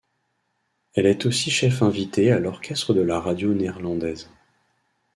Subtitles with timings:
[0.95, 4.31] Elle est aussi chef invitée à l'orchestre de la radio néerlandaise.